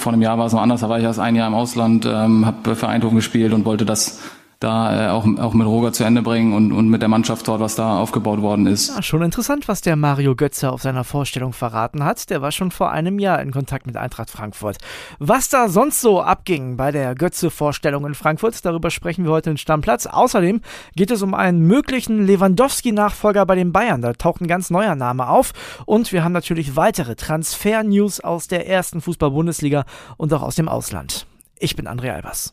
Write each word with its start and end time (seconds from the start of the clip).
Vor 0.00 0.14
einem 0.14 0.22
Jahr 0.22 0.38
war 0.38 0.46
es 0.46 0.54
noch 0.54 0.62
anders, 0.62 0.80
da 0.80 0.88
war 0.88 0.98
ich 0.98 1.04
erst 1.04 1.18
ein 1.18 1.36
Jahr 1.36 1.46
im 1.46 1.54
Ausland, 1.54 2.06
ähm, 2.06 2.46
habe 2.46 2.74
für 2.74 2.88
Eindhoven 2.88 3.16
gespielt 3.16 3.52
und 3.52 3.66
wollte 3.66 3.84
das 3.84 4.18
da 4.60 5.06
äh, 5.06 5.10
auch, 5.10 5.26
auch 5.38 5.54
mit 5.54 5.66
Roger 5.66 5.92
zu 5.92 6.04
Ende 6.04 6.20
bringen 6.20 6.52
und, 6.52 6.70
und 6.72 6.88
mit 6.88 7.00
der 7.00 7.08
Mannschaft 7.08 7.48
dort, 7.48 7.60
was 7.60 7.74
da 7.74 7.98
aufgebaut 7.98 8.42
worden 8.42 8.66
ist. 8.66 8.94
Ja, 8.94 9.02
schon 9.02 9.22
interessant, 9.22 9.68
was 9.68 9.80
der 9.80 9.96
Mario 9.96 10.36
Götze 10.36 10.70
auf 10.70 10.82
seiner 10.82 11.02
Vorstellung 11.02 11.54
verraten 11.54 12.04
hat. 12.04 12.28
Der 12.28 12.42
war 12.42 12.52
schon 12.52 12.70
vor 12.70 12.90
einem 12.90 13.18
Jahr 13.18 13.40
in 13.40 13.52
Kontakt 13.52 13.86
mit 13.86 13.96
Eintracht 13.96 14.28
Frankfurt. 14.28 14.76
Was 15.18 15.48
da 15.48 15.70
sonst 15.70 16.02
so 16.02 16.20
abging 16.20 16.76
bei 16.76 16.92
der 16.92 17.14
Götze-Vorstellung 17.14 18.04
in 18.06 18.14
Frankfurt, 18.14 18.62
darüber 18.64 18.90
sprechen 18.90 19.24
wir 19.24 19.32
heute 19.32 19.50
in 19.50 19.56
Stammplatz. 19.56 20.04
Außerdem 20.06 20.60
geht 20.94 21.10
es 21.10 21.22
um 21.22 21.32
einen 21.32 21.60
möglichen 21.60 22.26
Lewandowski-Nachfolger 22.26 23.46
bei 23.46 23.54
den 23.54 23.72
Bayern. 23.72 24.02
Da 24.02 24.12
taucht 24.12 24.42
ein 24.42 24.46
ganz 24.46 24.68
neuer 24.68 24.94
Name 24.94 25.28
auf. 25.28 25.52
Und 25.86 26.12
wir 26.12 26.22
haben 26.22 26.32
natürlich 26.32 26.76
weitere 26.76 27.16
Transfer-News 27.16 28.20
aus 28.20 28.46
der 28.46 28.68
ersten 28.68 29.00
Fußball-Bundesliga 29.00 29.86
und 30.18 30.34
auch 30.34 30.42
aus 30.42 30.56
dem 30.56 30.68
Ausland. 30.68 31.26
Ich 31.58 31.76
bin 31.76 31.88
André 31.88 32.10
Albers. 32.12 32.52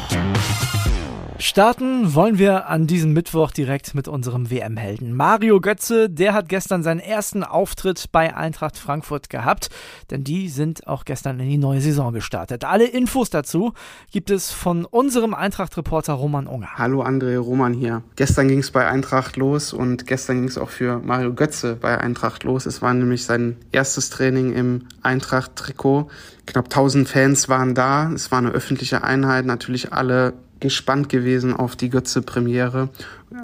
Starten 1.41 2.13
wollen 2.13 2.37
wir 2.37 2.67
an 2.67 2.85
diesem 2.85 3.13
Mittwoch 3.13 3.49
direkt 3.49 3.95
mit 3.95 4.07
unserem 4.07 4.51
WM-Helden. 4.51 5.15
Mario 5.15 5.59
Götze, 5.59 6.07
der 6.07 6.35
hat 6.35 6.49
gestern 6.49 6.83
seinen 6.83 6.99
ersten 6.99 7.43
Auftritt 7.43 8.11
bei 8.11 8.35
Eintracht 8.35 8.77
Frankfurt 8.77 9.31
gehabt, 9.31 9.69
denn 10.11 10.23
die 10.23 10.49
sind 10.49 10.85
auch 10.85 11.03
gestern 11.03 11.39
in 11.39 11.49
die 11.49 11.57
neue 11.57 11.81
Saison 11.81 12.13
gestartet. 12.13 12.63
Alle 12.63 12.85
Infos 12.85 13.31
dazu 13.31 13.73
gibt 14.11 14.29
es 14.29 14.51
von 14.51 14.85
unserem 14.85 15.33
Eintracht-Reporter 15.33 16.13
Roman 16.13 16.45
Unger. 16.45 16.77
Hallo 16.77 17.01
André, 17.03 17.39
Roman 17.39 17.73
hier. 17.73 18.03
Gestern 18.17 18.47
ging 18.47 18.59
es 18.59 18.69
bei 18.69 18.87
Eintracht 18.87 19.35
los 19.35 19.73
und 19.73 20.05
gestern 20.05 20.41
ging 20.41 20.47
es 20.47 20.59
auch 20.59 20.69
für 20.69 20.99
Mario 20.99 21.33
Götze 21.33 21.75
bei 21.75 21.97
Eintracht 21.97 22.43
los. 22.43 22.67
Es 22.67 22.83
war 22.83 22.93
nämlich 22.93 23.25
sein 23.25 23.57
erstes 23.71 24.11
Training 24.11 24.53
im 24.53 24.83
Eintracht-Trikot. 25.01 26.07
Knapp 26.45 26.65
1000 26.65 27.09
Fans 27.09 27.49
waren 27.49 27.73
da. 27.73 28.11
Es 28.11 28.29
war 28.29 28.37
eine 28.37 28.51
öffentliche 28.51 29.03
Einheit, 29.03 29.47
natürlich 29.47 29.91
alle 29.91 30.33
gespannt 30.61 31.09
gewesen 31.09 31.53
auf 31.53 31.75
die 31.75 31.89
Götze-Premiere. 31.89 32.89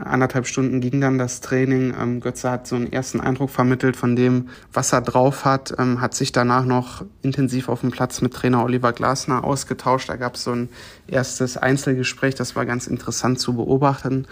Anderthalb 0.04 0.48
Stunden 0.48 0.82
ging 0.82 1.02
dann 1.02 1.18
das 1.18 1.42
Training. 1.42 1.94
Ähm, 2.00 2.20
Götze 2.20 2.52
hat 2.52 2.68
so 2.68 2.76
einen 2.76 2.92
ersten 2.92 3.20
Eindruck 3.20 3.50
vermittelt 3.50 3.98
von 3.98 4.16
dem, 4.16 4.50
was 4.72 4.94
er 4.94 5.02
drauf 5.02 5.44
hat, 5.44 5.74
ähm, 5.78 6.00
hat 6.00 6.14
sich 6.14 6.32
danach 6.32 6.66
noch 6.66 7.06
intensiv 7.22 7.70
auf 7.70 7.82
dem 7.82 7.92
Platz 7.92 8.22
mit 8.22 8.34
Trainer 8.34 8.64
Oliver 8.64 8.94
Glasner 8.94 9.44
ausgetauscht. 9.44 10.10
Da 10.10 10.16
gab 10.16 10.36
es 10.36 10.44
so 10.44 10.52
ein 10.52 10.70
erstes 11.08 11.58
Einzelgespräch, 11.58 12.36
das 12.36 12.56
war 12.56 12.66
ganz 12.66 12.88
interessant 12.88 13.40
zu 13.40 13.56
beobachten. 13.56 14.28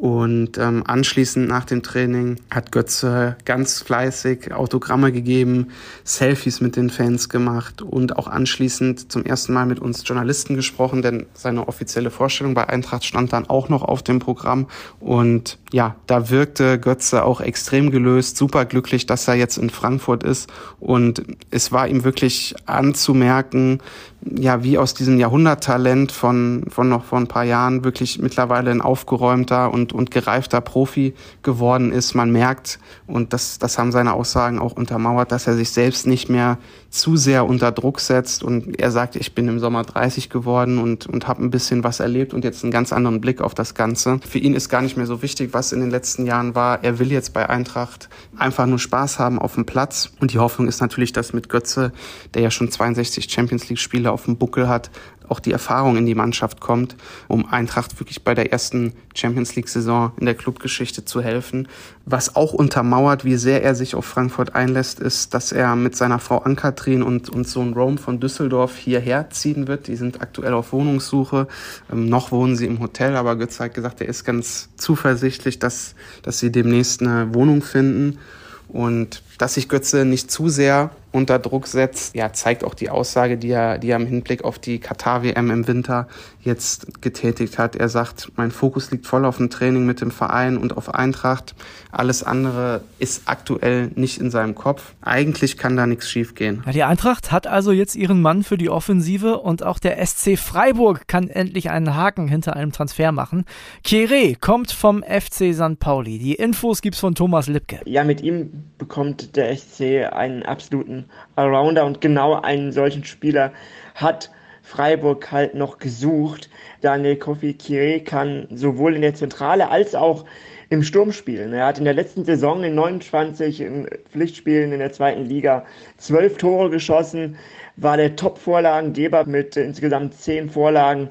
Und 0.00 0.56
ähm, 0.56 0.82
anschließend 0.86 1.46
nach 1.46 1.66
dem 1.66 1.82
Training 1.82 2.36
hat 2.50 2.72
Götze 2.72 3.36
ganz 3.44 3.82
fleißig 3.82 4.54
Autogramme 4.54 5.12
gegeben, 5.12 5.66
Selfies 6.04 6.62
mit 6.62 6.76
den 6.76 6.88
Fans 6.88 7.28
gemacht 7.28 7.82
und 7.82 8.16
auch 8.16 8.26
anschließend 8.26 9.12
zum 9.12 9.26
ersten 9.26 9.52
Mal 9.52 9.66
mit 9.66 9.78
uns 9.78 10.08
Journalisten 10.08 10.54
gesprochen, 10.54 11.02
denn 11.02 11.26
seine 11.34 11.68
offizielle 11.68 12.10
Vorstellung 12.10 12.54
bei 12.54 12.66
Eintracht 12.66 13.04
stand 13.04 13.34
dann 13.34 13.46
auch 13.50 13.68
noch 13.68 13.82
auf 13.82 14.02
dem 14.02 14.20
Programm. 14.20 14.68
Und 15.00 15.58
ja, 15.70 15.96
da 16.06 16.30
wirkte 16.30 16.80
Götze 16.80 17.22
auch 17.22 17.42
extrem 17.42 17.90
gelöst, 17.90 18.38
super 18.38 18.64
glücklich, 18.64 19.04
dass 19.04 19.28
er 19.28 19.34
jetzt 19.34 19.58
in 19.58 19.68
Frankfurt 19.68 20.22
ist. 20.22 20.50
Und 20.78 21.22
es 21.50 21.72
war 21.72 21.86
ihm 21.86 22.04
wirklich 22.04 22.54
anzumerken, 22.64 23.82
ja, 24.22 24.62
wie 24.62 24.76
aus 24.76 24.94
diesem 24.94 25.18
Jahrhunderttalent 25.18 26.12
von, 26.12 26.64
von 26.68 26.88
noch 26.88 27.04
vor 27.04 27.18
ein 27.18 27.26
paar 27.26 27.44
Jahren 27.44 27.84
wirklich 27.84 28.20
mittlerweile 28.20 28.70
ein 28.70 28.82
aufgeräumter 28.82 29.72
und, 29.72 29.92
und 29.92 30.10
gereifter 30.10 30.60
Profi 30.60 31.14
geworden 31.42 31.90
ist. 31.90 32.14
Man 32.14 32.30
merkt, 32.30 32.78
und 33.06 33.32
das, 33.32 33.58
das 33.58 33.78
haben 33.78 33.92
seine 33.92 34.12
Aussagen 34.12 34.58
auch 34.58 34.72
untermauert, 34.72 35.32
dass 35.32 35.46
er 35.46 35.54
sich 35.54 35.70
selbst 35.70 36.06
nicht 36.06 36.28
mehr 36.28 36.58
zu 36.90 37.16
sehr 37.16 37.46
unter 37.46 37.72
Druck 37.72 38.00
setzt. 38.00 38.42
Und 38.42 38.78
er 38.78 38.90
sagt, 38.90 39.16
ich 39.16 39.34
bin 39.34 39.48
im 39.48 39.58
Sommer 39.58 39.84
30 39.84 40.28
geworden 40.28 40.78
und, 40.78 41.06
und 41.06 41.26
habe 41.26 41.42
ein 41.42 41.50
bisschen 41.50 41.82
was 41.82 42.00
erlebt 42.00 42.34
und 42.34 42.44
jetzt 42.44 42.62
einen 42.62 42.72
ganz 42.72 42.92
anderen 42.92 43.20
Blick 43.20 43.40
auf 43.40 43.54
das 43.54 43.74
Ganze. 43.74 44.20
Für 44.28 44.38
ihn 44.38 44.54
ist 44.54 44.68
gar 44.68 44.82
nicht 44.82 44.96
mehr 44.96 45.06
so 45.06 45.22
wichtig, 45.22 45.50
was 45.52 45.72
in 45.72 45.80
den 45.80 45.90
letzten 45.90 46.26
Jahren 46.26 46.54
war. 46.54 46.84
Er 46.84 46.98
will 46.98 47.10
jetzt 47.10 47.32
bei 47.32 47.48
Eintracht 47.48 48.10
einfach 48.36 48.66
nur 48.66 48.78
Spaß 48.78 49.18
haben 49.18 49.38
auf 49.38 49.54
dem 49.54 49.64
Platz. 49.64 50.10
Und 50.20 50.32
die 50.32 50.38
Hoffnung 50.38 50.68
ist 50.68 50.80
natürlich, 50.80 51.12
dass 51.12 51.32
mit 51.32 51.48
Götze, 51.48 51.92
der 52.34 52.42
ja 52.42 52.50
schon 52.50 52.70
62 52.70 53.30
Champions 53.30 53.68
League 53.68 53.78
Spiele 54.10 54.12
auf 54.12 54.24
dem 54.24 54.36
Buckel 54.36 54.68
hat, 54.68 54.90
auch 55.28 55.40
die 55.40 55.52
Erfahrung 55.52 55.96
in 55.96 56.06
die 56.06 56.16
Mannschaft 56.16 56.58
kommt, 56.58 56.96
um 57.28 57.46
Eintracht 57.46 58.00
wirklich 58.00 58.24
bei 58.24 58.34
der 58.34 58.50
ersten 58.50 58.94
Champions 59.14 59.54
League-Saison 59.54 60.12
in 60.18 60.26
der 60.26 60.34
Clubgeschichte 60.34 61.04
zu 61.04 61.22
helfen. 61.22 61.68
Was 62.04 62.34
auch 62.34 62.52
untermauert, 62.52 63.24
wie 63.24 63.36
sehr 63.36 63.62
er 63.62 63.76
sich 63.76 63.94
auf 63.94 64.04
Frankfurt 64.04 64.56
einlässt, 64.56 64.98
ist, 64.98 65.32
dass 65.32 65.52
er 65.52 65.76
mit 65.76 65.94
seiner 65.94 66.18
Frau 66.18 66.38
Ankatrin 66.38 67.04
und, 67.04 67.30
und 67.30 67.46
Sohn 67.46 67.74
Rome 67.74 67.98
von 67.98 68.18
Düsseldorf 68.18 68.76
hierher 68.76 69.30
ziehen 69.30 69.68
wird. 69.68 69.86
Die 69.86 69.96
sind 69.96 70.20
aktuell 70.20 70.52
auf 70.52 70.72
Wohnungssuche. 70.72 71.46
Ähm, 71.92 72.08
noch 72.08 72.32
wohnen 72.32 72.56
sie 72.56 72.66
im 72.66 72.80
Hotel, 72.80 73.14
aber 73.14 73.36
Götze 73.36 73.64
hat 73.64 73.74
gesagt, 73.74 74.00
er 74.00 74.08
ist 74.08 74.24
ganz 74.24 74.70
zuversichtlich, 74.76 75.60
dass, 75.60 75.94
dass 76.22 76.40
sie 76.40 76.50
demnächst 76.50 77.02
eine 77.02 77.32
Wohnung 77.34 77.62
finden. 77.62 78.18
Und 78.66 79.22
dass 79.38 79.54
sich 79.54 79.68
Götze 79.68 80.04
nicht 80.04 80.30
zu 80.30 80.48
sehr 80.48 80.90
unter 81.12 81.38
Druck 81.38 81.66
setzt, 81.66 82.14
ja, 82.14 82.32
zeigt 82.32 82.64
auch 82.64 82.74
die 82.74 82.90
Aussage, 82.90 83.36
die 83.36 83.50
er, 83.50 83.78
die 83.78 83.90
er 83.90 83.96
im 83.96 84.06
Hinblick 84.06 84.44
auf 84.44 84.58
die 84.58 84.78
Katar-WM 84.78 85.50
im 85.50 85.66
Winter 85.66 86.06
jetzt 86.42 87.02
getätigt 87.02 87.58
hat. 87.58 87.76
Er 87.76 87.88
sagt, 87.88 88.32
mein 88.36 88.50
Fokus 88.50 88.90
liegt 88.90 89.06
voll 89.06 89.24
auf 89.24 89.38
dem 89.38 89.50
Training 89.50 89.84
mit 89.84 90.00
dem 90.00 90.10
Verein 90.10 90.56
und 90.56 90.76
auf 90.76 90.94
Eintracht. 90.94 91.54
Alles 91.92 92.22
andere 92.22 92.82
ist 92.98 93.22
aktuell 93.26 93.90
nicht 93.94 94.20
in 94.20 94.30
seinem 94.30 94.54
Kopf. 94.54 94.94
Eigentlich 95.02 95.56
kann 95.56 95.76
da 95.76 95.86
nichts 95.86 96.08
schiefgehen. 96.08 96.62
Ja, 96.66 96.72
die 96.72 96.82
Eintracht 96.84 97.32
hat 97.32 97.46
also 97.46 97.72
jetzt 97.72 97.96
ihren 97.96 98.22
Mann 98.22 98.42
für 98.42 98.56
die 98.56 98.70
Offensive 98.70 99.38
und 99.38 99.64
auch 99.64 99.78
der 99.78 100.04
SC 100.04 100.38
Freiburg 100.38 101.08
kann 101.08 101.28
endlich 101.28 101.70
einen 101.70 101.96
Haken 101.96 102.28
hinter 102.28 102.56
einem 102.56 102.72
Transfer 102.72 103.10
machen. 103.12 103.44
Kere 103.82 104.36
kommt 104.40 104.70
vom 104.70 105.02
FC 105.02 105.52
St. 105.52 105.78
Pauli. 105.80 106.18
Die 106.18 106.34
Infos 106.34 106.80
gibt's 106.80 107.00
von 107.00 107.14
Thomas 107.14 107.48
Lipke. 107.48 107.80
Ja, 107.84 108.04
mit 108.04 108.20
ihm 108.22 108.64
bekommt 108.78 109.36
der 109.36 109.56
SC 109.56 110.06
einen 110.12 110.44
absoluten 110.44 110.99
Allrounder 111.36 111.84
und 111.84 112.00
genau 112.00 112.40
einen 112.40 112.72
solchen 112.72 113.04
Spieler 113.04 113.52
hat 113.94 114.30
Freiburg 114.62 115.32
halt 115.32 115.54
noch 115.54 115.78
gesucht. 115.78 116.48
Daniel 116.80 117.16
Kofi 117.16 117.54
Kire 117.54 118.00
kann 118.00 118.46
sowohl 118.54 118.94
in 118.94 119.02
der 119.02 119.14
Zentrale 119.14 119.68
als 119.68 119.94
auch 119.94 120.24
im 120.68 120.84
Sturm 120.84 121.10
spielen. 121.10 121.52
Er 121.52 121.66
hat 121.66 121.78
in 121.78 121.84
der 121.84 121.94
letzten 121.94 122.24
Saison 122.24 122.62
in 122.62 122.76
29 122.76 123.66
Pflichtspielen 124.10 124.72
in 124.72 124.78
der 124.78 124.92
zweiten 124.92 125.24
Liga 125.24 125.64
zwölf 125.96 126.38
Tore 126.38 126.70
geschossen, 126.70 127.36
war 127.76 127.96
der 127.96 128.14
Top-Vorlagengeber 128.14 129.24
mit 129.24 129.56
insgesamt 129.56 130.14
zehn 130.14 130.48
Vorlagen. 130.48 131.10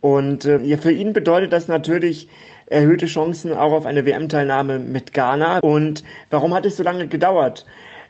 Und 0.00 0.44
äh, 0.44 0.76
für 0.76 0.92
ihn 0.92 1.12
bedeutet 1.12 1.52
das 1.52 1.68
natürlich 1.68 2.28
erhöhte 2.66 3.06
Chancen 3.06 3.52
auch 3.52 3.72
auf 3.72 3.86
eine 3.86 4.04
WM-Teilnahme 4.04 4.80
mit 4.80 5.12
Ghana. 5.12 5.60
Und 5.60 6.02
warum 6.30 6.52
hat 6.52 6.66
es 6.66 6.76
so 6.76 6.82
lange 6.82 7.06
gedauert? 7.06 7.64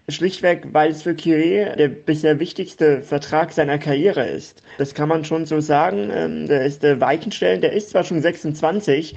Schlichtweg, 0.09 0.69
weil 0.72 0.91
es 0.91 1.03
für 1.03 1.15
Kire 1.15 1.75
der 1.77 1.89
bisher 1.89 2.39
wichtigste 2.39 3.03
Vertrag 3.03 3.53
seiner 3.53 3.78
Karriere 3.78 4.27
ist. 4.27 4.62
Das 4.78 4.94
kann 4.94 5.09
man 5.09 5.25
schon 5.25 5.47
so 5.47 5.61
sagen. 5.61 6.11
Ähm, 6.12 6.47
der 6.47 6.65
ist 6.65 6.83
der 6.83 7.00
Weichenstellen, 7.00 7.61
der 7.61 7.72
ist 7.72 7.91
zwar 7.91 8.05
schon 8.05 8.21
26, 8.21 9.16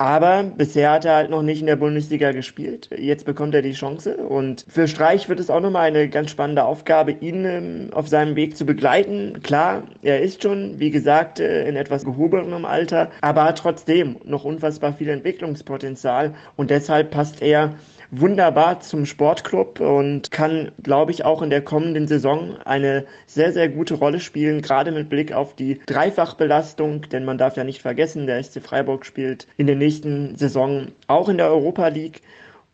aber 0.00 0.44
bisher 0.44 0.92
hat 0.92 1.04
er 1.04 1.14
halt 1.14 1.30
noch 1.30 1.42
nicht 1.42 1.60
in 1.60 1.66
der 1.66 1.76
Bundesliga 1.76 2.32
gespielt. 2.32 2.88
Jetzt 2.96 3.26
bekommt 3.26 3.54
er 3.54 3.60
die 3.60 3.74
Chance 3.74 4.16
und 4.16 4.64
für 4.66 4.88
Streich 4.88 5.28
wird 5.28 5.40
es 5.40 5.50
auch 5.50 5.60
nochmal 5.60 5.88
eine 5.88 6.08
ganz 6.08 6.30
spannende 6.30 6.64
Aufgabe, 6.64 7.12
ihn 7.12 7.44
ähm, 7.44 7.88
auf 7.92 8.08
seinem 8.08 8.34
Weg 8.34 8.56
zu 8.56 8.64
begleiten. 8.64 9.42
Klar, 9.42 9.82
er 10.00 10.22
ist 10.22 10.42
schon, 10.42 10.78
wie 10.78 10.90
gesagt, 10.90 11.38
äh, 11.38 11.68
in 11.68 11.76
etwas 11.76 12.06
gehobenem 12.06 12.64
Alter, 12.64 13.10
aber 13.20 13.44
hat 13.44 13.58
trotzdem 13.58 14.16
noch 14.24 14.44
unfassbar 14.44 14.94
viel 14.94 15.10
Entwicklungspotenzial 15.10 16.34
und 16.56 16.70
deshalb 16.70 17.10
passt 17.10 17.42
er 17.42 17.74
wunderbar 18.10 18.80
zum 18.80 19.06
Sportclub 19.06 19.80
und 19.80 20.30
kann, 20.30 20.72
glaube 20.82 21.12
ich, 21.12 21.24
auch 21.24 21.42
in 21.42 21.50
der 21.50 21.62
kommenden 21.62 22.08
Saison 22.08 22.56
eine 22.64 23.06
sehr, 23.26 23.52
sehr 23.52 23.68
gute 23.68 23.94
Rolle 23.94 24.20
spielen, 24.20 24.62
gerade 24.62 24.90
mit 24.90 25.08
Blick 25.08 25.32
auf 25.32 25.54
die 25.54 25.80
Dreifachbelastung, 25.86 27.02
denn 27.10 27.24
man 27.24 27.38
darf 27.38 27.56
ja 27.56 27.64
nicht 27.64 27.82
vergessen, 27.82 28.26
der 28.26 28.42
SC 28.42 28.62
Freiburg 28.62 29.06
spielt 29.06 29.46
in 29.56 29.66
der 29.66 29.76
nächsten 29.76 30.36
Saison 30.36 30.88
auch 31.06 31.28
in 31.28 31.38
der 31.38 31.48
Europa 31.48 31.88
League. 31.88 32.22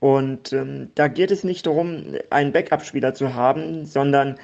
Und 0.00 0.52
ähm, 0.52 0.90
da 0.94 1.08
geht 1.08 1.30
es 1.30 1.44
nicht 1.44 1.66
darum, 1.66 2.16
einen 2.30 2.52
Backup-Spieler 2.52 3.14
zu 3.14 3.34
haben, 3.34 3.86
sondern 3.86 4.36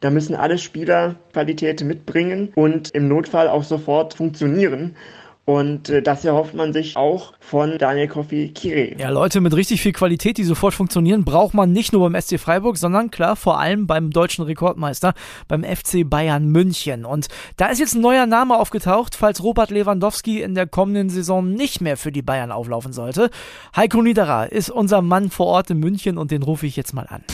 da 0.00 0.10
müssen 0.10 0.34
alle 0.34 0.58
Spieler 0.58 1.16
Qualität 1.32 1.82
mitbringen 1.84 2.52
und 2.54 2.90
im 2.94 3.08
Notfall 3.08 3.48
auch 3.48 3.64
sofort 3.64 4.14
funktionieren. 4.14 4.96
Und 5.44 5.88
äh, 5.88 6.02
das 6.02 6.24
erhofft 6.24 6.54
man 6.54 6.72
sich 6.72 6.96
auch 6.96 7.32
von 7.40 7.78
Daniel 7.78 8.08
Kofi 8.08 8.52
Kiri. 8.54 8.94
Ja, 8.98 9.08
Leute 9.08 9.40
mit 9.40 9.54
richtig 9.54 9.82
viel 9.82 9.92
Qualität, 9.92 10.38
die 10.38 10.44
sofort 10.44 10.74
funktionieren, 10.74 11.24
braucht 11.24 11.54
man 11.54 11.72
nicht 11.72 11.92
nur 11.92 12.08
beim 12.08 12.20
SC 12.20 12.38
Freiburg, 12.38 12.76
sondern 12.76 13.10
klar 13.10 13.34
vor 13.34 13.58
allem 13.58 13.86
beim 13.86 14.10
deutschen 14.10 14.44
Rekordmeister, 14.44 15.14
beim 15.48 15.64
FC 15.64 16.08
Bayern 16.08 16.46
München. 16.46 17.04
Und 17.04 17.28
da 17.56 17.66
ist 17.66 17.80
jetzt 17.80 17.94
ein 17.94 18.00
neuer 18.00 18.26
Name 18.26 18.58
aufgetaucht, 18.58 19.16
falls 19.16 19.42
Robert 19.42 19.70
Lewandowski 19.70 20.40
in 20.40 20.54
der 20.54 20.66
kommenden 20.66 21.10
Saison 21.10 21.50
nicht 21.50 21.80
mehr 21.80 21.96
für 21.96 22.12
die 22.12 22.22
Bayern 22.22 22.52
auflaufen 22.52 22.92
sollte. 22.92 23.30
Heiko 23.74 24.02
Niederer 24.02 24.52
ist 24.52 24.70
unser 24.70 25.02
Mann 25.02 25.30
vor 25.30 25.46
Ort 25.46 25.70
in 25.70 25.78
München 25.78 26.18
und 26.18 26.30
den 26.30 26.42
rufe 26.42 26.66
ich 26.66 26.76
jetzt 26.76 26.94
mal 26.94 27.06
an. 27.08 27.24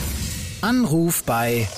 Anruf 0.62 1.22
bei 1.24 1.68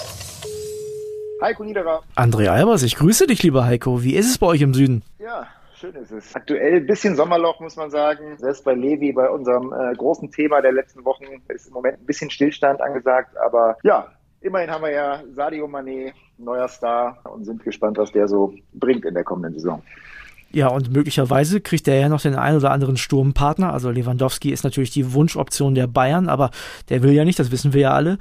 Heiko 1.41 1.65
Niederer. 1.65 2.03
André 2.17 2.49
Albers, 2.49 2.83
ich 2.83 2.97
grüße 2.97 3.27
dich, 3.27 3.43
lieber 3.43 3.65
Heiko. 3.65 4.03
Wie 4.03 4.15
ist 4.15 4.31
es 4.31 4.39
bei 4.39 4.47
euch 4.47 4.61
im 4.61 4.75
Süden? 4.75 5.03
Ja, 5.19 5.47
schön 5.79 5.95
ist 5.95 6.11
es. 6.11 6.35
Aktuell 6.35 6.79
ein 6.79 6.87
bisschen 6.87 7.15
Sommerloch, 7.15 7.61
muss 7.61 7.77
man 7.77 7.91
sagen. 7.91 8.37
Selbst 8.39 8.65
bei 8.65 8.75
Levi, 8.75 9.13
bei 9.13 9.29
unserem 9.29 9.73
äh, 9.73 9.95
großen 9.95 10.31
Thema 10.31 10.61
der 10.61 10.73
letzten 10.73 11.05
Wochen, 11.05 11.25
ist 11.49 11.69
im 11.69 11.73
Moment 11.73 12.01
ein 12.01 12.07
bisschen 12.07 12.31
Stillstand 12.31 12.81
angesagt. 12.81 13.37
Aber 13.37 13.77
ja, 13.85 14.09
immerhin 14.41 14.71
haben 14.71 14.83
wir 14.83 14.91
ja 14.91 15.23
Sadio 15.35 15.67
Mané, 15.67 16.13
neuer 16.37 16.69
Star, 16.69 17.19
und 17.33 17.45
sind 17.45 17.63
gespannt, 17.63 17.97
was 17.97 18.11
der 18.13 18.27
so 18.27 18.55
bringt 18.75 19.05
in 19.05 19.15
der 19.15 19.25
kommenden 19.25 19.55
Saison. 19.55 19.83
Ja, 20.51 20.69
und 20.69 20.91
möglicherweise 20.91 21.61
kriegt 21.61 21.87
er 21.89 22.01
ja 22.01 22.09
noch 22.09 22.23
den 22.23 22.35
einen 22.35 22.57
oder 22.57 22.71
anderen 22.71 22.97
Sturmpartner. 22.97 23.73
Also 23.73 23.91
Lewandowski 23.91 24.51
ist 24.51 24.65
natürlich 24.65 24.91
die 24.91 25.13
Wunschoption 25.13 25.75
der 25.75 25.87
Bayern, 25.87 26.29
aber 26.29 26.51
der 26.89 27.03
will 27.03 27.13
ja 27.13 27.25
nicht, 27.25 27.39
das 27.39 27.51
wissen 27.51 27.75
wir 27.75 27.83
ja 27.83 27.93
alle. 27.93 28.19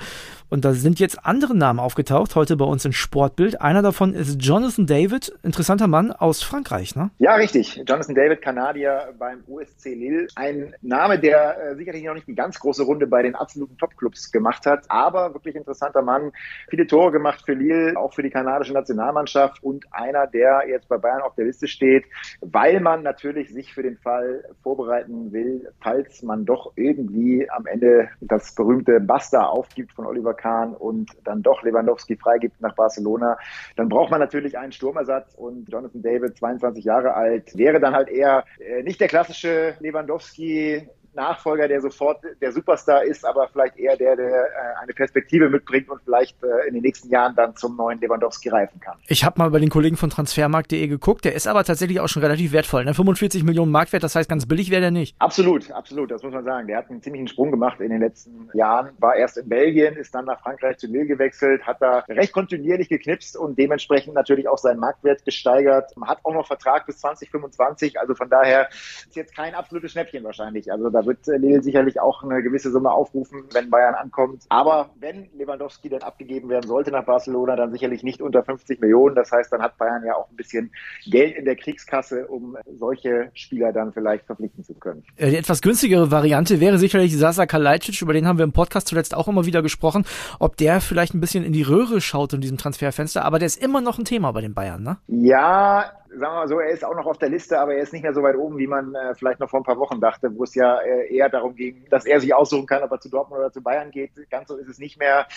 Und 0.50 0.64
da 0.64 0.74
sind 0.74 1.00
jetzt 1.00 1.26
andere 1.26 1.56
Namen 1.56 1.80
aufgetaucht, 1.80 2.36
heute 2.36 2.56
bei 2.56 2.64
uns 2.64 2.86
in 2.86 2.94
Sportbild. 2.94 3.60
Einer 3.60 3.82
davon 3.82 4.14
ist 4.14 4.42
Jonathan 4.42 4.86
David, 4.86 5.34
interessanter 5.44 5.88
Mann 5.88 6.14
aus 6.14 6.42
Frankreich, 6.42 6.96
ne? 6.96 7.10
Ja, 7.18 7.36
richtig. 7.36 7.84
Jonathan 7.86 8.16
David, 8.16 8.42
Kanadier 8.42 9.14
beim 9.20 9.44
USC 9.48 9.94
Lille. 9.94 10.28
Ein 10.36 10.74
Name, 10.82 11.20
der 11.20 11.58
äh, 11.72 11.76
sicherlich 11.76 12.06
noch 12.06 12.14
nicht 12.14 12.28
die 12.28 12.36
ganz 12.36 12.60
große 12.60 12.84
Runde 12.84 13.08
bei 13.08 13.24
den 13.24 13.36
absoluten 13.36 13.78
Topclubs 13.78 14.32
gemacht 14.32 14.66
hat, 14.66 14.86
aber 14.88 15.34
wirklich 15.34 15.56
interessanter 15.56 16.02
Mann. 16.02 16.32
Viele 16.70 16.88
Tore 16.88 17.12
gemacht 17.12 17.44
für 17.46 17.54
Lille, 17.54 17.98
auch 17.98 18.14
für 18.14 18.24
die 18.24 18.30
kanadische 18.30 18.72
Nationalmannschaft 18.72 19.62
und 19.62 19.86
einer, 19.92 20.28
der 20.28 20.64
jetzt 20.70 20.88
bei 20.88 20.98
Bayern 20.98 21.24
auf 21.24 21.36
der 21.36 21.46
Liste 21.46 21.68
steht, 21.68 22.06
weil 22.40 22.80
man 22.80 23.04
natürlich 23.04 23.52
sich 23.52 23.74
für 23.74 23.84
den 23.84 23.98
Fall 23.98 24.46
vorbereiten 24.64 25.34
will, 25.34 25.70
falls 25.82 26.24
man 26.24 26.46
doch 26.46 26.72
irgendwie 26.78 27.50
am 27.50 27.66
Ende 27.66 28.08
das 28.22 28.56
berühmte 28.56 29.02
Basta 29.02 29.44
aufgibt 29.44 29.92
von 29.92 30.06
Oliver 30.06 30.37
Kahn 30.38 30.74
und 30.74 31.12
dann 31.24 31.42
doch 31.42 31.64
Lewandowski 31.64 32.16
freigibt 32.16 32.62
nach 32.62 32.76
Barcelona, 32.76 33.38
dann 33.76 33.90
braucht 33.90 34.12
man 34.12 34.20
natürlich 34.20 34.58
einen 34.58 34.72
Sturmersatz 34.72 35.34
und 35.36 35.70
Jonathan 35.70 36.02
David, 36.02 36.38
22 36.38 36.86
Jahre 36.86 37.14
alt, 37.14 37.58
wäre 37.58 37.80
dann 37.80 37.94
halt 37.94 38.10
eher 38.10 38.46
äh, 38.60 38.84
nicht 38.84 39.02
der 39.02 39.08
klassische 39.08 39.76
Lewandowski 39.80 40.88
Nachfolger, 41.18 41.68
der 41.68 41.82
sofort 41.82 42.22
der 42.42 42.52
Superstar 42.52 43.04
ist, 43.04 43.26
aber 43.26 43.50
vielleicht 43.50 43.78
eher 43.78 43.98
der, 43.98 44.16
der 44.16 44.28
äh, 44.28 44.82
eine 44.82 44.94
Perspektive 44.94 45.50
mitbringt 45.50 45.90
und 45.90 46.02
vielleicht 46.04 46.42
äh, 46.44 46.68
in 46.68 46.76
den 46.76 46.84
nächsten 46.84 47.10
Jahren 47.10 47.36
dann 47.36 47.56
zum 47.56 47.76
neuen 47.76 48.00
Lewandowski 48.00 48.50
reifen 48.50 48.80
kann. 48.80 48.98
Ich 49.08 49.26
habe 49.26 49.40
mal 49.40 49.50
bei 49.50 49.60
den 49.60 49.70
Kollegen 49.70 49.98
von 49.98 50.10
transfermarkt.de 50.10 50.88
geguckt, 50.88 51.26
der 51.26 51.34
ist 51.34 51.48
aber 51.48 51.64
tatsächlich 51.64 52.00
auch 52.00 52.08
schon 52.08 52.24
relativ 52.24 52.54
wertvoll. 52.54 52.86
Ne? 52.86 52.94
45 52.94 53.44
Millionen 53.44 53.72
Marktwert, 53.72 54.04
das 54.04 54.16
heißt 54.16 54.30
ganz 54.30 54.46
billig 54.46 54.70
wäre 54.70 54.82
der 54.82 54.92
nicht. 54.92 55.16
Absolut, 55.20 55.72
absolut, 55.72 56.12
das 56.12 56.24
muss 56.24 56.34
man 56.34 56.44
sagen. 56.44 56.68
Der 56.68 56.78
hat 56.78 56.90
einen 56.90 57.02
ziemlichen 57.02 57.28
Sprung 57.28 57.52
gemacht 57.52 57.82
in 57.82 57.90
den 57.90 58.00
letzten 58.00 58.50
Jahren, 58.54 58.92
war 59.00 59.16
erst 59.16 59.38
in 59.38 59.50
Belgien, 59.50 59.96
ist 59.96 60.14
dann 60.14 60.26
nach 60.26 60.40
Frankreich 60.42 60.78
zu 60.78 60.88
Lille 60.88 61.08
gewechselt, 61.08 61.66
hat 61.66 61.82
da 61.82 62.00
recht 62.08 62.32
kontinuierlich 62.32 62.90
geknipst 62.90 63.36
und 63.36 63.58
dementsprechend 63.58 64.14
natürlich 64.14 64.48
auch 64.48 64.58
seinen 64.58 64.80
Marktwert 64.80 65.26
gesteigert. 65.26 65.92
Hat 66.06 66.20
auch 66.24 66.34
noch 66.34 66.46
Vertrag 66.46 66.86
bis 66.86 67.00
2025, 67.00 68.00
also 68.00 68.14
von 68.14 68.30
daher 68.30 68.70
ist 68.70 69.16
jetzt 69.16 69.36
kein 69.36 69.56
absolutes 69.56 69.92
Schnäppchen 69.92 70.24
wahrscheinlich. 70.24 70.72
Also 70.72 70.90
da 70.90 71.07
wird 71.08 71.28
äh, 71.28 71.38
Lille 71.38 71.64
sicherlich 71.64 72.00
auch 72.00 72.24
eine 72.24 72.44
gewisse 72.44 72.72
Summe 72.72 72.92
aufrufen, 72.92 73.46
wenn 73.54 73.70
Bayern 73.70 73.96
ankommt. 73.96 74.44
Aber 74.50 74.92
wenn 75.00 75.30
Lewandowski 75.38 75.90
dann 75.90 76.04
abgegeben 76.04 76.50
werden 76.50 76.68
sollte 76.68 76.92
nach 76.92 77.06
Barcelona, 77.06 77.56
dann 77.56 77.72
sicherlich 77.72 78.04
nicht 78.04 78.22
unter 78.22 78.44
50 78.44 78.80
Millionen. 78.82 79.16
Das 79.16 79.32
heißt, 79.32 79.52
dann 79.52 79.62
hat 79.62 79.78
Bayern 79.78 80.04
ja 80.06 80.16
auch 80.16 80.30
ein 80.30 80.36
bisschen 80.36 80.72
Geld 81.06 81.36
in 81.36 81.46
der 81.46 81.56
Kriegskasse, 81.56 82.28
um 82.28 82.58
solche 82.78 83.32
Spieler 83.34 83.74
dann 83.74 83.94
vielleicht 83.94 84.26
verpflichten 84.26 84.64
zu 84.64 84.74
können. 84.76 85.04
Äh, 85.16 85.32
die 85.32 85.38
etwas 85.38 85.62
günstigere 85.62 86.12
Variante 86.12 86.60
wäre 86.60 86.78
sicherlich 86.78 87.18
Sasa 87.18 87.46
Kalajdzic, 87.46 88.02
über 88.02 88.14
den 88.14 88.28
haben 88.28 88.38
wir 88.38 88.46
im 88.46 88.54
Podcast 88.54 88.88
zuletzt 88.88 89.16
auch 89.16 89.28
immer 89.28 89.46
wieder 89.46 89.62
gesprochen, 89.62 90.06
ob 90.40 90.58
der 90.58 90.82
vielleicht 90.82 91.14
ein 91.14 91.22
bisschen 91.22 91.44
in 91.44 91.54
die 91.54 91.64
Röhre 91.64 92.02
schaut 92.02 92.34
in 92.34 92.42
diesem 92.42 92.58
Transferfenster, 92.58 93.24
aber 93.26 93.40
der 93.40 93.48
ist 93.48 93.62
immer 93.62 93.82
noch 93.82 93.98
ein 93.98 94.06
Thema 94.06 94.32
bei 94.32 94.42
den 94.42 94.54
Bayern, 94.54 94.84
ne? 94.84 94.98
Ja, 95.08 95.92
sagen 96.10 96.34
wir 96.34 96.40
mal 96.40 96.48
so, 96.48 96.60
er 96.60 96.70
ist 96.70 96.84
auch 96.84 96.96
noch 96.96 97.06
auf 97.06 97.18
der 97.18 97.30
Liste, 97.30 97.60
aber 97.60 97.76
er 97.76 97.84
ist 97.84 97.94
nicht 97.94 98.04
mehr 98.04 98.14
so 98.14 98.24
weit 98.24 98.36
oben, 98.36 98.58
wie 98.58 98.68
man 98.68 98.96
äh, 98.96 99.16
vielleicht 99.16 99.40
noch 99.40 99.50
vor 99.50 99.60
ein 99.60 99.64
paar 99.64 99.78
Wochen 99.78 100.00
dachte, 100.00 100.36
wo 100.36 100.44
es 100.44 100.56
ja 100.56 100.80
äh, 100.80 101.14
eher 101.14 101.30
darum 101.30 101.56
ging, 101.56 101.86
dass 101.90 102.06
er 102.06 102.20
sich 102.20 102.34
aussuchen 102.34 102.66
kann, 102.66 102.84
ob 102.84 102.92
er 102.92 103.00
zu 103.00 103.10
Dortmund 103.10 103.40
oder 103.40 103.52
zu 103.52 103.62
Bayern 103.62 103.92
geht. 103.92 104.12
Ganz 104.30 104.48
so 104.48 104.58
ist 104.58 104.68
es 104.68 104.80
nicht 104.80 104.98
mehr. 105.00 105.28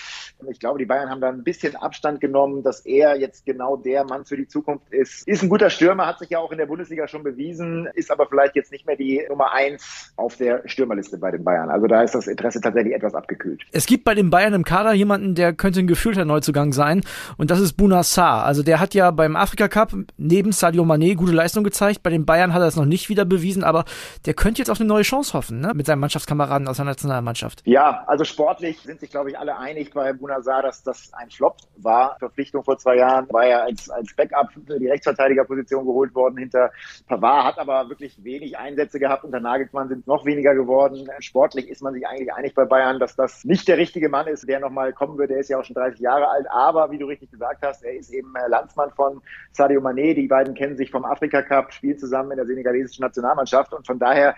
Ich 0.49 0.61
glaube, 0.61 0.79
die 0.79 0.87
Bayern 0.87 1.11
haben 1.11 1.21
da 1.21 1.29
ein 1.29 1.45
bisschen 1.45 1.77
Abstand 1.77 2.21
genommen, 2.21 2.63
dass 2.63 2.85
er 2.87 3.19
jetzt 3.19 3.47
genau 3.47 3.77
der 3.77 4.05
Mann 4.05 4.25
für 4.25 4.37
die 4.37 4.47
Zukunft 4.47 4.93
ist. 4.93 5.27
Ist 5.27 5.43
ein 5.43 5.49
guter 5.49 5.71
Stürmer, 5.71 6.07
hat 6.07 6.19
sich 6.19 6.31
ja 6.31 6.39
auch 6.39 6.53
in 6.53 6.59
der 6.59 6.67
Bundesliga 6.67 7.09
schon 7.09 7.23
bewiesen, 7.23 7.89
ist 7.95 8.11
aber 8.11 8.27
vielleicht 8.27 8.57
jetzt 8.57 8.73
nicht 8.73 8.87
mehr 8.87 8.97
die 8.97 9.25
Nummer 9.29 9.53
eins 9.53 10.13
auf 10.17 10.37
der 10.37 10.63
Stürmerliste 10.67 11.19
bei 11.19 11.31
den 11.31 11.45
Bayern. 11.45 11.71
Also 11.71 11.87
da 11.87 12.03
ist 12.03 12.15
das 12.15 12.27
Interesse 12.27 12.61
tatsächlich 12.61 12.95
etwas 12.95 13.15
abgekühlt. 13.15 13.63
Es 13.73 13.87
gibt 13.87 14.05
bei 14.05 14.15
den 14.15 14.31
Bayern 14.31 14.55
im 14.55 14.65
Kader 14.65 14.93
jemanden, 14.93 15.35
der 15.35 15.53
könnte 15.53 15.81
ein 15.81 15.87
gefühlter 15.87 16.25
Neuzugang 16.25 16.73
sein 16.73 17.03
und 17.37 17.51
das 17.51 17.61
ist 17.61 17.75
Buna 17.75 18.03
Saar. 18.03 18.45
Also 18.45 18.63
der 18.63 18.81
hat 18.81 18.95
ja 18.95 19.11
beim 19.11 19.37
Afrika 19.37 19.69
Cup 19.69 19.93
neben 20.17 20.53
Sadio 20.61 20.85
Mané 20.85 21.15
gute 21.17 21.33
Leistung 21.33 21.65
gezeigt. 21.65 22.03
Bei 22.03 22.11
den 22.11 22.27
Bayern 22.27 22.53
hat 22.55 22.61
er 22.61 22.69
es 22.69 22.77
noch 22.77 22.85
nicht 22.85 23.09
wieder 23.09 23.25
bewiesen, 23.25 23.65
aber 23.65 23.85
der 24.27 24.35
könnte 24.35 24.59
jetzt 24.59 24.71
auf 24.71 24.79
eine 24.79 24.89
neue 24.89 25.03
Chance 25.03 25.33
hoffen, 25.33 25.61
ne? 25.61 25.73
mit 25.75 25.87
seinen 25.87 26.01
Mannschaftskameraden 26.01 26.69
aus 26.69 26.77
der 26.77 26.85
Nationalmannschaft. 26.85 27.63
Ja, 27.65 28.05
also 28.07 28.25
sportlich 28.25 28.79
sind 28.81 29.01
sich, 29.01 29.11
glaube 29.11 29.31
ich, 29.31 29.39
alle 29.39 29.57
einig 29.57 29.93
bei 29.93 30.13
Bunazar, 30.13 30.63
dass 30.63 30.83
das 30.83 31.13
ein 31.15 31.31
Flop 31.31 31.57
war. 31.77 32.17
Verpflichtung 32.19 32.63
vor 32.63 32.79
zwei 32.79 32.97
Jahren 32.97 33.27
war 33.31 33.47
ja 33.47 33.61
als, 33.63 33.89
als 33.89 34.15
Backup 34.15 34.49
die 34.57 34.89
Rechtsverteidigerposition 34.89 35.87
geholt 35.87 36.15
worden 36.15 36.37
hinter 36.37 36.71
Pavard, 37.09 37.45
hat 37.45 37.59
aber 37.59 37.89
wirklich 37.89 38.23
wenig 38.23 38.59
Einsätze 38.59 38.99
gehabt. 38.99 39.25
Unter 39.25 39.41
Nagelsmann 39.41 39.89
sind 39.89 40.07
noch 40.07 40.27
weniger 40.27 40.55
geworden. 40.55 41.09
Sportlich 41.21 41.69
ist 41.69 41.83
man 41.83 41.95
sich 41.95 42.07
eigentlich 42.07 42.33
einig 42.35 42.55
bei 42.55 42.67
Bayern, 42.67 42.99
dass 42.99 43.17
das 43.17 43.45
nicht 43.45 43.67
der 43.67 43.79
richtige 43.79 44.09
Mann 44.09 44.27
ist, 44.27 44.47
der 44.47 44.61
nochmal 44.61 44.93
kommen 44.93 45.17
wird. 45.17 45.31
Er 45.31 45.39
ist 45.39 45.49
ja 45.49 45.59
auch 45.59 45.65
schon 45.65 45.75
30 45.75 46.01
Jahre 46.01 46.29
alt, 46.29 46.47
aber 46.51 46.91
wie 46.91 46.99
du 46.99 47.07
richtig 47.07 47.31
gesagt 47.31 47.63
hast, 47.63 47.83
er 47.83 47.95
ist 47.95 48.13
eben 48.13 48.33
Landsmann 48.49 48.91
von 48.91 49.23
Sadio 49.53 49.81
Mané. 49.81 50.15
Die 50.15 50.29
beiden 50.29 50.50
kennen 50.55 50.77
sich 50.77 50.91
vom 50.91 51.05
Afrika 51.05 51.43
Cup, 51.43 51.73
spielen 51.73 51.99
zusammen 51.99 52.33
in 52.33 52.37
der 52.37 52.47
senegalesischen 52.47 53.03
Nationalmannschaft 53.03 53.73
und 53.73 53.87
von 53.87 53.99
daher 53.99 54.37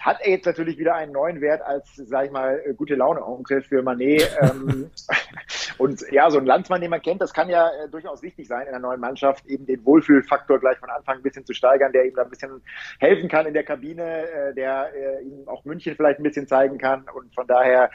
hat 0.00 0.18
er 0.20 0.30
jetzt 0.30 0.46
natürlich 0.46 0.78
wieder 0.78 0.94
einen 0.94 1.12
neuen 1.12 1.40
Wert 1.40 1.62
als, 1.62 1.94
sag 1.96 2.26
ich 2.26 2.30
mal, 2.30 2.60
gute 2.76 2.94
Laune-Onkel 2.94 3.62
für 3.62 3.82
Manet. 3.82 4.30
ähm, 4.40 4.90
und 5.78 6.04
ja, 6.10 6.30
so 6.30 6.38
ein 6.38 6.46
Landsmann, 6.46 6.80
den 6.80 6.90
man 6.90 7.02
kennt, 7.02 7.20
das 7.20 7.32
kann 7.32 7.48
ja 7.48 7.68
äh, 7.68 7.88
durchaus 7.88 8.22
wichtig 8.22 8.48
sein 8.48 8.62
in 8.62 8.68
einer 8.68 8.80
neuen 8.80 9.00
Mannschaft, 9.00 9.46
eben 9.46 9.66
den 9.66 9.84
Wohlfühlfaktor 9.84 10.58
gleich 10.58 10.78
von 10.78 10.90
Anfang 10.90 11.16
ein 11.16 11.22
bisschen 11.22 11.44
zu 11.44 11.54
steigern, 11.54 11.92
der 11.92 12.04
ihm 12.04 12.14
da 12.14 12.22
ein 12.22 12.30
bisschen 12.30 12.62
helfen 12.98 13.28
kann 13.28 13.46
in 13.46 13.54
der 13.54 13.64
Kabine, 13.64 14.28
äh, 14.28 14.54
der 14.54 14.90
äh, 14.94 15.22
ihm 15.22 15.48
auch 15.48 15.64
München 15.64 15.94
vielleicht 15.96 16.20
ein 16.20 16.24
bisschen 16.24 16.46
zeigen 16.46 16.78
kann 16.78 17.04
und 17.14 17.34
von 17.34 17.46
daher 17.46 17.90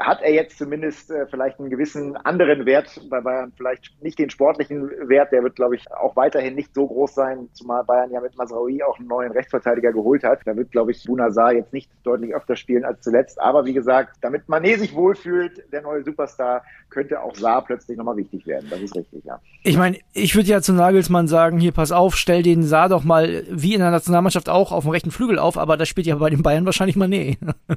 hat 0.00 0.22
er 0.22 0.32
jetzt 0.32 0.56
zumindest 0.56 1.10
äh, 1.10 1.26
vielleicht 1.26 1.60
einen 1.60 1.68
gewissen 1.68 2.16
anderen 2.16 2.64
Wert 2.64 3.00
bei 3.10 3.20
Bayern, 3.20 3.52
vielleicht 3.54 4.02
nicht 4.02 4.18
den 4.18 4.30
sportlichen 4.30 4.90
Wert, 5.08 5.30
der 5.30 5.42
wird, 5.42 5.56
glaube 5.56 5.76
ich, 5.76 5.84
auch 5.92 6.16
weiterhin 6.16 6.54
nicht 6.54 6.74
so 6.74 6.86
groß 6.86 7.14
sein, 7.14 7.48
zumal 7.52 7.84
Bayern 7.84 8.10
ja 8.10 8.20
mit 8.20 8.36
Masraoui 8.36 8.82
auch 8.82 8.98
einen 8.98 9.08
neuen 9.08 9.32
Rechtsverteidiger 9.32 9.92
geholt 9.92 10.24
hat. 10.24 10.40
Da 10.46 10.56
wird, 10.56 10.72
glaube 10.72 10.92
ich, 10.92 11.04
Bunazar 11.04 11.52
jetzt 11.52 11.72
nicht 11.72 11.90
deutlich 12.02 12.34
öfter 12.34 12.56
spielen 12.56 12.84
als 12.84 13.02
zuletzt. 13.02 13.40
Aber 13.40 13.66
wie 13.66 13.74
gesagt, 13.74 14.16
damit 14.22 14.44
Mané 14.48 14.78
sich 14.78 14.94
wohlfühlt, 14.94 15.70
der 15.70 15.82
neue 15.82 16.02
Superstar, 16.02 16.62
könnte 16.88 17.20
auch 17.20 17.34
Saar 17.34 17.64
plötzlich 17.64 17.98
nochmal 17.98 18.16
wichtig 18.16 18.46
werden. 18.46 18.68
Das 18.70 18.80
ist 18.80 18.96
richtig, 18.96 19.24
ja. 19.24 19.40
Ich 19.64 19.76
meine, 19.76 19.98
ich 20.12 20.34
würde 20.34 20.48
ja 20.48 20.62
zu 20.62 20.72
Nagelsmann 20.72 21.28
sagen, 21.28 21.58
hier 21.58 21.72
pass 21.72 21.92
auf, 21.92 22.16
stell 22.16 22.42
den 22.42 22.62
Saar 22.62 22.88
doch 22.88 23.04
mal 23.04 23.44
wie 23.50 23.74
in 23.74 23.80
der 23.80 23.90
Nationalmannschaft 23.90 24.48
auch 24.48 24.72
auf 24.72 24.84
dem 24.84 24.90
rechten 24.90 25.10
Flügel 25.10 25.38
auf, 25.38 25.58
aber 25.58 25.76
das 25.76 25.88
spielt 25.88 26.06
ja 26.06 26.16
bei 26.16 26.30
den 26.30 26.42
Bayern 26.42 26.64
wahrscheinlich 26.64 26.96
Mané. 26.96 27.36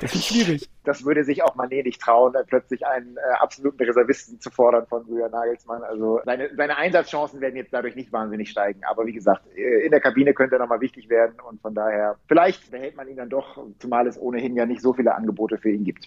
Das 0.00 0.14
ist 0.14 0.26
schwierig. 0.26 0.68
Das 0.88 1.04
würde 1.04 1.22
sich 1.22 1.42
auch 1.42 1.54
Mané 1.54 1.84
nicht 1.84 2.00
trauen, 2.00 2.34
plötzlich 2.46 2.86
einen 2.86 3.16
äh, 3.16 3.20
absoluten 3.40 3.82
Reservisten 3.82 4.40
zu 4.40 4.50
fordern 4.50 4.86
von 4.86 5.06
Julian 5.06 5.30
Nagelsmann. 5.30 5.82
Also 5.82 6.20
seine, 6.24 6.48
seine 6.56 6.76
Einsatzchancen 6.78 7.40
werden 7.40 7.56
jetzt 7.56 7.72
dadurch 7.72 7.94
nicht 7.94 8.10
wahnsinnig 8.12 8.48
steigen. 8.48 8.80
Aber 8.88 9.06
wie 9.06 9.12
gesagt, 9.12 9.42
äh, 9.54 9.84
in 9.84 9.90
der 9.90 10.00
Kabine 10.00 10.32
könnte 10.32 10.56
er 10.56 10.60
nochmal 10.60 10.80
wichtig 10.80 11.10
werden 11.10 11.34
und 11.46 11.60
von 11.60 11.74
daher, 11.74 12.16
vielleicht 12.26 12.70
behält 12.70 12.96
man 12.96 13.06
ihn 13.06 13.16
dann 13.16 13.28
doch, 13.28 13.58
zumal 13.78 14.06
es 14.06 14.18
ohnehin 14.18 14.56
ja 14.56 14.64
nicht 14.64 14.80
so 14.80 14.94
viele 14.94 15.14
Angebote 15.14 15.58
für 15.58 15.70
ihn 15.70 15.84
gibt. 15.84 16.06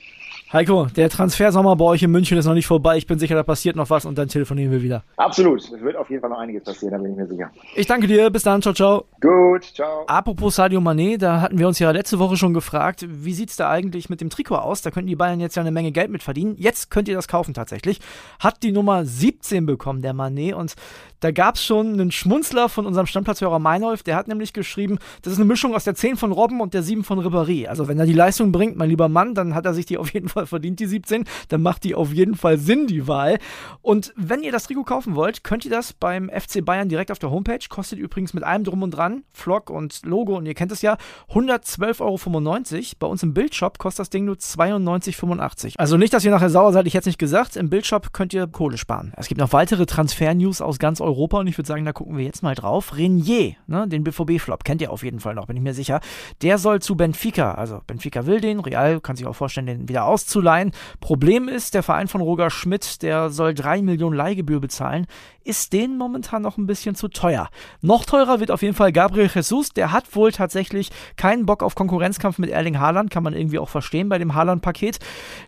Heiko, 0.51 0.88
der 0.95 1.09
Transfersommer 1.09 1.75
bei 1.75 1.85
euch 1.85 2.01
in 2.01 2.11
München 2.11 2.38
ist 2.39 2.45
noch 2.45 2.55
nicht 2.55 2.67
vorbei. 2.67 2.97
Ich 2.97 3.05
bin 3.05 3.19
sicher, 3.19 3.35
da 3.35 3.43
passiert 3.43 3.75
noch 3.75 3.89
was 3.91 4.05
und 4.05 4.17
dann 4.17 4.27
telefonieren 4.29 4.71
wir 4.71 4.81
wieder. 4.81 5.03
Absolut. 5.17 5.61
Es 5.61 5.79
wird 5.79 5.95
auf 5.95 6.09
jeden 6.09 6.21
Fall 6.21 6.31
noch 6.31 6.39
einiges 6.39 6.63
passieren, 6.63 6.93
da 6.93 6.97
bin 6.97 7.11
ich 7.11 7.17
mir 7.17 7.27
sicher. 7.27 7.51
Ich 7.75 7.85
danke 7.85 8.07
dir. 8.07 8.31
Bis 8.31 8.43
dann. 8.43 8.61
Ciao, 8.61 8.73
ciao. 8.73 9.05
Gut. 9.21 9.63
Ciao. 9.75 10.05
Apropos 10.07 10.55
Sadio 10.55 10.79
Mané, 10.79 11.17
da 11.19 11.41
hatten 11.41 11.59
wir 11.59 11.67
uns 11.67 11.77
ja 11.77 11.91
letzte 11.91 12.17
Woche 12.17 12.35
schon 12.35 12.53
gefragt, 12.53 13.05
wie 13.07 13.33
sieht's 13.33 13.55
da 13.55 13.69
eigentlich 13.69 14.09
mit 14.09 14.21
dem 14.21 14.29
Trikot 14.29 14.55
aus? 14.55 14.71
Aus. 14.72 14.82
Da 14.82 14.92
könnten 14.92 15.08
die 15.08 15.16
Bayern 15.16 15.40
jetzt 15.40 15.56
ja 15.56 15.62
eine 15.62 15.72
Menge 15.72 15.92
Geld 15.92 16.10
mit 16.10 16.24
verdienen. 16.24 16.56
Jetzt 16.58 16.90
könnt 16.90 17.08
ihr 17.08 17.16
das 17.16 17.28
kaufen 17.28 17.54
tatsächlich. 17.54 18.00
Hat 18.40 18.63
die 18.63 18.72
Nummer 18.72 19.06
17 19.06 19.66
bekommen, 19.66 20.01
der 20.01 20.13
Manet. 20.13 20.56
Und 20.56 20.75
da 21.20 21.32
gab 21.32 21.56
es 21.56 21.63
schon 21.63 21.94
einen 21.94 22.12
Schmunzler 22.12 22.70
von 22.70 22.86
unserem 22.86 23.06
Stammplatzhörer 23.06 23.60
Meinolf. 23.60 24.04
Der 24.04 24.16
hat 24.16 24.28
nämlich 24.28 24.54
geschrieben, 24.54 24.98
das 25.22 25.34
ist 25.34 25.40
eine 25.40 25.46
Mischung 25.46 25.75
aus 25.75 25.84
der 25.84 25.94
10 25.94 26.16
von 26.18 26.32
Robben 26.32 26.62
und 26.62 26.74
der 26.74 26.84
7 26.84 27.04
von 27.04 27.20
Ribéry. 27.20 27.68
Also 27.68 27.88
wenn 27.88 28.00
er 28.00 28.06
die 28.06 28.13
Leistung 28.13 28.51
bringt, 28.51 28.75
mein 28.78 28.90
lieber 28.90 29.10
Mann, 29.10 29.36
dann 29.36 29.54
hat 29.54 29.66
er 29.66 29.74
sich 29.74 29.86
die 29.86 29.98
auf 29.98 30.13
jeden 30.13 30.30
Fall 30.30 30.48
verdient, 30.48 30.80
die 30.80 30.88
17. 30.88 31.25
Dann 31.50 31.62
macht 31.62 31.84
die 31.84 31.94
auf 31.94 32.13
jeden 32.13 32.36
Fall 32.36 32.58
Sinn, 32.58 32.88
die 32.88 33.08
Wahl. 33.08 33.38
Und 33.82 34.13
wenn 34.16 34.42
ihr 34.42 34.51
das 34.51 34.63
Trikot 34.63 34.86
kaufen 34.86 35.16
wollt, 35.16 35.44
könnt 35.44 35.66
ihr 35.66 35.72
das 35.72 35.94
beim 35.94 36.30
FC 36.30 36.63
Bayern 36.63 36.90
direkt 36.90 37.12
auf 37.12 37.20
der 37.20 37.30
Homepage. 37.32 37.60
Kostet 37.70 38.00
übrigens 38.00 38.34
mit 38.34 38.44
allem 38.44 38.63
drum 38.63 38.82
und 38.82 38.92
dran, 38.92 39.24
Flock 39.32 39.70
und 39.70 40.06
Logo 40.06 40.38
und 40.38 40.46
ihr 40.46 40.54
kennt 40.54 40.72
es 40.72 40.82
ja, 40.82 40.98
112,95 41.30 42.01
Euro. 42.01 42.96
Bei 43.00 43.08
uns 43.08 43.24
im 43.24 43.34
Bildshop 43.34 43.78
kostet 43.78 44.00
das 44.00 44.10
Ding 44.10 44.25
nur 44.25 44.40
92,85. 44.62 45.74
Also 45.77 45.98
nicht, 45.98 46.13
dass 46.13 46.24
ihr 46.25 46.32
nachher 46.32 46.50
sauer 46.50 46.74
seid, 46.74 46.88
ich 46.88 46.94
hätte 46.94 47.01
es 47.01 47.06
nicht 47.08 47.20
gesagt. 47.20 47.56
Im 47.56 47.70
Bildshop 47.70 48.13
könnt 48.13 48.34
ihr 48.34 48.48
Kohle 48.48 48.77
sparen. 48.77 49.13
Es 49.18 49.27
gibt 49.27 49.39
noch 49.39 49.53
weitere 49.53 49.86
Transfer-News 49.86 50.62
aus 50.62 50.80
ganz 50.80 51.01
Europa 51.01 51.39
und 51.39 51.48
ich 51.48 51.58
würde 51.58 51.68
sagen, 51.68 51.86
da 51.86 51.94
gucken 51.94 52.18
wir 52.18 52.25
jetzt 52.25 52.44
mal 52.44 52.56
drauf. 52.56 52.98
Renier, 52.98 53.56
ne, 53.68 53.88
den 53.88 54.03
BVB-Flop, 54.03 54.63
kennt 54.63 54.82
ihr 54.82 54.91
auf 54.91 55.03
jeden 55.03 55.20
Fall 55.20 55.36
noch, 55.36 55.48
bin 55.48 55.58
ich 55.58 55.63
mir 55.63 55.74
sicher. 55.74 56.00
Der 56.41 56.58
soll 56.58 56.82
zu 56.82 56.96
Benfica, 56.96 57.53
also 57.53 57.82
Benfica 57.88 58.25
will 58.25 58.41
den, 58.41 58.60
Real 58.60 59.00
kann 59.01 59.15
sich 59.15 59.25
auch 59.25 59.36
vorstellen, 59.36 59.68
den 59.68 59.89
wieder 59.89 60.06
auszuleihen. 60.06 60.72
Problem 61.00 61.48
ist, 61.48 61.74
der 61.74 61.84
Verein 61.84 62.08
von 62.08 62.22
Roger 62.22 62.50
Schmidt, 62.50 63.01
der 63.01 63.30
soll 63.30 63.53
3 63.53 63.82
Millionen 63.82 64.15
Leihgebühr 64.15 64.60
bezahlen, 64.60 65.08
ist 65.43 65.74
denen 65.74 65.98
momentan 65.98 66.41
noch 66.41 66.57
ein 66.57 66.67
bisschen 66.67 66.95
zu 66.95 67.07
teuer. 67.07 67.50
Noch 67.81 68.05
teurer 68.05 68.39
wird 68.39 68.51
auf 68.51 68.62
jeden 68.62 68.75
Fall 68.75 68.91
Gabriel 68.91 69.29
Jesus, 69.33 69.69
der 69.69 69.91
hat 69.91 70.15
wohl 70.15 70.31
tatsächlich 70.31 70.89
keinen 71.15 71.45
Bock 71.45 71.63
auf 71.63 71.75
Konkurrenzkampf 71.75 72.38
mit 72.38 72.50
Erling 72.50 72.79
Haaland, 72.79 73.12
kann 73.12 73.24
man 73.24 73.33
irgendwie 73.33 73.60
auch 73.60 73.69
verstehen 73.69 74.10
bei 74.10 74.17
dem 74.17 74.36
Haaland-Paket. 74.36 75.00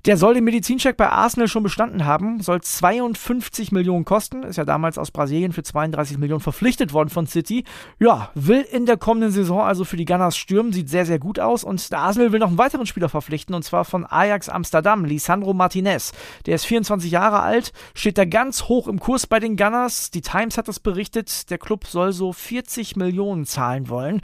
Der 0.05 0.17
soll 0.17 0.33
den 0.33 0.43
Medizincheck 0.43 0.97
bei 0.97 1.09
Arsenal 1.09 1.47
schon 1.47 1.63
bestanden 1.63 2.05
haben, 2.05 2.41
soll 2.41 2.61
52 2.61 3.71
Millionen 3.71 4.05
kosten, 4.05 4.43
ist 4.43 4.57
ja 4.57 4.65
damals 4.65 4.97
aus 4.97 5.11
Brasilien 5.11 5.53
für 5.53 5.63
32 5.63 6.17
Millionen 6.17 6.41
verpflichtet 6.41 6.93
worden 6.93 7.09
von 7.09 7.27
City. 7.27 7.63
Ja, 7.99 8.31
will 8.35 8.61
in 8.61 8.85
der 8.85 8.97
kommenden 8.97 9.31
Saison 9.31 9.61
also 9.61 9.85
für 9.85 9.97
die 9.97 10.05
Gunners 10.05 10.35
stürmen, 10.35 10.73
sieht 10.73 10.89
sehr, 10.89 11.05
sehr 11.05 11.19
gut 11.19 11.39
aus 11.39 11.63
und 11.63 11.91
der 11.91 11.99
Arsenal 11.99 12.31
will 12.31 12.39
noch 12.39 12.47
einen 12.47 12.57
weiteren 12.57 12.85
Spieler 12.85 13.09
verpflichten 13.09 13.55
und 13.55 13.63
zwar 13.63 13.85
von 13.85 14.05
Ajax 14.05 14.49
Amsterdam, 14.49 15.05
Lisandro 15.05 15.53
Martinez. 15.53 16.13
Der 16.45 16.55
ist 16.55 16.65
24 16.65 17.11
Jahre 17.11 17.41
alt, 17.41 17.73
steht 17.93 18.17
da 18.17 18.25
ganz 18.25 18.63
hoch 18.63 18.87
im 18.87 18.99
Kurs 18.99 19.27
bei 19.27 19.39
den 19.39 19.55
Gunners. 19.57 19.82
Die 20.13 20.21
Times 20.21 20.57
hat 20.57 20.67
das 20.67 20.79
berichtet, 20.79 21.49
der 21.49 21.57
Club 21.57 21.85
soll 21.85 22.13
so 22.13 22.33
40 22.33 22.95
Millionen 22.95 23.45
zahlen 23.45 23.89
wollen. 23.89 24.21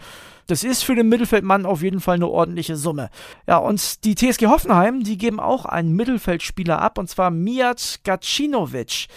Das 0.48 0.64
ist 0.64 0.84
für 0.84 0.96
den 0.96 1.10
Mittelfeldmann 1.10 1.66
auf 1.66 1.84
jeden 1.84 2.00
Fall 2.00 2.16
eine 2.16 2.28
ordentliche 2.28 2.76
Summe. 2.76 3.10
Ja, 3.48 3.58
und 3.58 4.04
die 4.04 4.16
TSG 4.16 4.48
Hoffenheim, 4.48 5.04
die 5.04 5.18
geben 5.18 5.40
auch 5.40 5.66
einen 5.66 5.94
Mittelfeldspieler 5.94 6.82
ab, 6.82 6.98
und 6.98 7.10
zwar 7.10 7.30
Mijat 7.30 8.00
Gacinovic. 8.04 9.08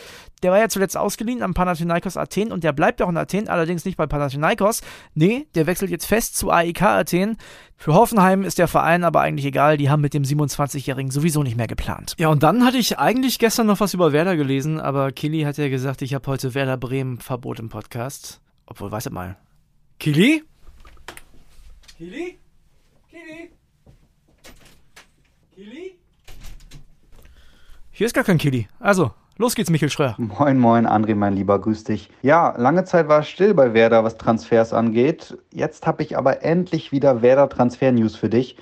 Der 0.42 0.50
war 0.50 0.58
ja 0.58 0.68
zuletzt 0.68 0.96
ausgeliehen 0.96 1.42
am 1.42 1.54
Panathinaikos 1.54 2.16
Athen 2.16 2.50
und 2.50 2.64
der 2.64 2.72
bleibt 2.72 3.00
auch 3.00 3.08
in 3.08 3.16
Athen, 3.16 3.48
allerdings 3.48 3.84
nicht 3.84 3.96
bei 3.96 4.06
Panathinaikos. 4.06 4.82
Nee, 5.14 5.46
der 5.54 5.66
wechselt 5.66 5.90
jetzt 5.90 6.06
fest 6.06 6.36
zu 6.36 6.50
AEK 6.50 6.82
Athen. 6.82 7.36
Für 7.76 7.94
Hoffenheim 7.94 8.42
ist 8.42 8.58
der 8.58 8.68
Verein 8.68 9.04
aber 9.04 9.20
eigentlich 9.20 9.46
egal, 9.46 9.76
die 9.76 9.88
haben 9.88 10.00
mit 10.00 10.14
dem 10.14 10.24
27-Jährigen 10.24 11.10
sowieso 11.10 11.42
nicht 11.42 11.56
mehr 11.56 11.68
geplant. 11.68 12.14
Ja, 12.18 12.28
und 12.28 12.42
dann 12.42 12.64
hatte 12.64 12.78
ich 12.78 12.98
eigentlich 12.98 13.38
gestern 13.38 13.66
noch 13.66 13.80
was 13.80 13.94
über 13.94 14.12
Werder 14.12 14.36
gelesen, 14.36 14.80
aber 14.80 15.12
Kili 15.12 15.42
hat 15.42 15.58
ja 15.58 15.68
gesagt, 15.68 16.02
ich 16.02 16.14
habe 16.14 16.26
heute 16.26 16.54
Werder 16.54 16.76
Bremen 16.76 17.18
Verbot 17.18 17.60
im 17.60 17.68
Podcast. 17.68 18.40
Obwohl, 18.66 18.90
weißt 18.90 19.10
mal. 19.10 19.36
Kili? 19.98 20.42
Kili? 21.98 22.38
Kili? 23.10 23.50
Kili? 25.54 25.98
Hier 27.90 28.06
ist 28.06 28.14
gar 28.14 28.24
kein 28.24 28.38
Kili. 28.38 28.66
Also, 28.80 29.12
Los 29.38 29.54
geht's, 29.54 29.70
Michael 29.70 29.90
Schröer. 29.90 30.14
Moin, 30.18 30.58
moin, 30.58 30.86
André, 30.86 31.14
mein 31.14 31.34
Lieber, 31.34 31.58
grüß 31.58 31.84
dich. 31.84 32.10
Ja, 32.20 32.54
lange 32.58 32.84
Zeit 32.84 33.08
war 33.08 33.20
es 33.20 33.28
still 33.28 33.54
bei 33.54 33.72
Werder, 33.72 34.04
was 34.04 34.18
Transfers 34.18 34.74
angeht. 34.74 35.38
Jetzt 35.50 35.86
habe 35.86 36.02
ich 36.02 36.18
aber 36.18 36.44
endlich 36.44 36.92
wieder 36.92 37.22
Werder 37.22 37.48
Transfer 37.48 37.92
News 37.92 38.14
für 38.14 38.28
dich. 38.28 38.58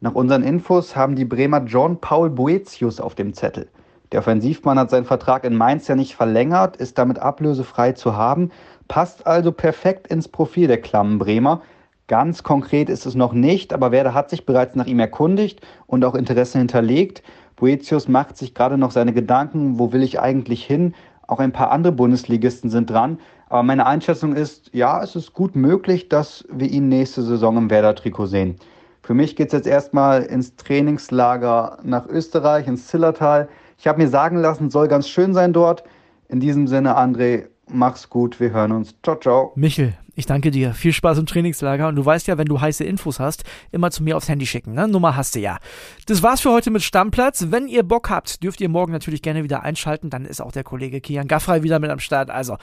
Nach 0.00 0.14
unseren 0.14 0.42
Infos 0.42 0.94
haben 0.94 1.16
die 1.16 1.24
Bremer 1.24 1.64
John 1.64 2.00
Paul 2.00 2.28
Boetius 2.28 3.00
auf 3.00 3.14
dem 3.14 3.32
Zettel. 3.32 3.68
Der 4.12 4.20
Offensivmann 4.20 4.78
hat 4.78 4.90
seinen 4.90 5.06
Vertrag 5.06 5.44
in 5.44 5.56
Mainz 5.56 5.88
ja 5.88 5.94
nicht 5.94 6.16
verlängert, 6.16 6.76
ist 6.76 6.98
damit 6.98 7.18
ablösefrei 7.18 7.92
zu 7.92 8.14
haben, 8.14 8.50
passt 8.88 9.26
also 9.26 9.52
perfekt 9.52 10.08
ins 10.08 10.28
Profil 10.28 10.66
der 10.66 10.82
klammen 10.82 11.18
Bremer. 11.18 11.62
Ganz 12.08 12.42
konkret 12.42 12.90
ist 12.90 13.06
es 13.06 13.14
noch 13.14 13.32
nicht, 13.32 13.72
aber 13.72 13.90
Werder 13.90 14.12
hat 14.12 14.28
sich 14.28 14.44
bereits 14.44 14.74
nach 14.74 14.86
ihm 14.86 14.98
erkundigt 14.98 15.60
und 15.86 16.04
auch 16.04 16.14
Interesse 16.14 16.58
hinterlegt. 16.58 17.22
Boetius 17.60 18.08
macht 18.08 18.38
sich 18.38 18.54
gerade 18.54 18.78
noch 18.78 18.90
seine 18.90 19.12
Gedanken, 19.12 19.78
wo 19.78 19.92
will 19.92 20.02
ich 20.02 20.18
eigentlich 20.18 20.64
hin? 20.64 20.94
Auch 21.26 21.38
ein 21.38 21.52
paar 21.52 21.70
andere 21.70 21.92
Bundesligisten 21.92 22.70
sind 22.70 22.90
dran. 22.90 23.18
Aber 23.48 23.62
meine 23.62 23.86
Einschätzung 23.86 24.34
ist, 24.34 24.70
ja, 24.72 25.02
es 25.02 25.14
ist 25.14 25.34
gut 25.34 25.54
möglich, 25.54 26.08
dass 26.08 26.44
wir 26.50 26.68
ihn 26.68 26.88
nächste 26.88 27.22
Saison 27.22 27.56
im 27.58 27.70
Werder-Trikot 27.70 28.26
sehen. 28.26 28.56
Für 29.02 29.12
mich 29.12 29.36
geht 29.36 29.48
es 29.48 29.52
jetzt 29.52 29.66
erstmal 29.66 30.22
ins 30.22 30.56
Trainingslager 30.56 31.78
nach 31.82 32.06
Österreich, 32.06 32.66
ins 32.66 32.86
Zillertal. 32.86 33.48
Ich 33.76 33.86
habe 33.86 34.00
mir 34.00 34.08
sagen 34.08 34.38
lassen, 34.38 34.70
soll 34.70 34.88
ganz 34.88 35.08
schön 35.08 35.34
sein 35.34 35.52
dort. 35.52 35.84
In 36.28 36.40
diesem 36.40 36.66
Sinne, 36.66 36.96
André, 36.96 37.46
mach's 37.68 38.08
gut, 38.08 38.40
wir 38.40 38.52
hören 38.52 38.72
uns. 38.72 38.94
Ciao, 39.02 39.16
ciao. 39.16 39.52
Michel, 39.54 39.94
ich 40.20 40.26
danke 40.26 40.52
dir. 40.52 40.72
Viel 40.72 40.92
Spaß 40.92 41.18
im 41.18 41.26
Trainingslager. 41.26 41.88
Und 41.88 41.96
du 41.96 42.04
weißt 42.04 42.28
ja, 42.28 42.38
wenn 42.38 42.46
du 42.46 42.60
heiße 42.60 42.84
Infos 42.84 43.18
hast, 43.18 43.42
immer 43.72 43.90
zu 43.90 44.04
mir 44.04 44.16
aufs 44.16 44.28
Handy 44.28 44.46
schicken. 44.46 44.74
Ne? 44.74 44.86
Nummer 44.86 45.16
hast 45.16 45.34
du 45.34 45.40
ja. 45.40 45.58
Das 46.06 46.22
war's 46.22 46.40
für 46.40 46.52
heute 46.52 46.70
mit 46.70 46.82
Stammplatz. 46.82 47.46
Wenn 47.50 47.66
ihr 47.66 47.82
Bock 47.82 48.08
habt, 48.08 48.42
dürft 48.42 48.60
ihr 48.60 48.68
morgen 48.68 48.92
natürlich 48.92 49.22
gerne 49.22 49.42
wieder 49.42 49.62
einschalten. 49.62 50.10
Dann 50.10 50.24
ist 50.24 50.40
auch 50.40 50.52
der 50.52 50.62
Kollege 50.62 51.00
Kian 51.00 51.26
Gaffrey 51.26 51.62
wieder 51.62 51.80
mit 51.80 51.90
am 51.90 51.98
Start. 51.98 52.30
Also, 52.30 52.56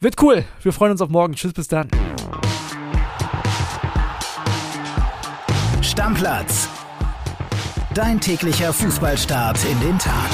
wird 0.00 0.20
cool. 0.22 0.44
Wir 0.62 0.72
freuen 0.72 0.92
uns 0.92 1.00
auf 1.00 1.08
morgen. 1.08 1.34
Tschüss, 1.34 1.52
bis 1.52 1.68
dann. 1.68 1.88
Stammplatz. 5.80 6.68
Dein 7.94 8.20
täglicher 8.20 8.72
Fußballstart 8.72 9.58
in 9.64 9.80
den 9.80 9.98
Tag. 9.98 10.30